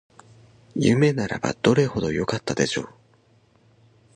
[0.73, 2.89] 夢ならばどれほどよかったでしょう